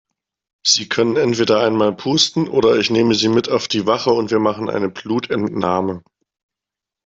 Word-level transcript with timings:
Sie 0.65 0.89
können 0.89 1.15
entweder 1.15 1.59
einmal 1.61 1.93
pusten 1.95 2.49
oder 2.49 2.75
ich 2.77 2.89
nehme 2.89 3.13
Sie 3.13 3.27
mit 3.27 3.49
auf 3.49 3.67
die 3.67 3.85
Wache 3.85 4.09
und 4.09 4.31
wir 4.31 4.39
machen 4.39 4.67
eine 4.67 4.89
Blutentnahme. 4.89 6.01